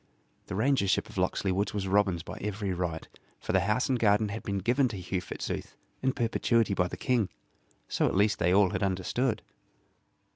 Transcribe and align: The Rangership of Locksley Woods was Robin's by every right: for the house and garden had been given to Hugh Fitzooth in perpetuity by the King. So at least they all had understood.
The 0.47 0.55
Rangership 0.55 1.09
of 1.09 1.19
Locksley 1.19 1.51
Woods 1.51 1.75
was 1.75 1.87
Robin's 1.87 2.23
by 2.23 2.39
every 2.41 2.73
right: 2.73 3.07
for 3.39 3.51
the 3.51 3.59
house 3.59 3.87
and 3.87 3.99
garden 3.99 4.29
had 4.29 4.41
been 4.41 4.57
given 4.57 4.87
to 4.87 4.97
Hugh 4.97 5.21
Fitzooth 5.21 5.75
in 6.01 6.11
perpetuity 6.11 6.73
by 6.73 6.87
the 6.87 6.97
King. 6.97 7.29
So 7.87 8.07
at 8.07 8.15
least 8.15 8.39
they 8.39 8.51
all 8.51 8.71
had 8.71 8.81
understood. 8.81 9.43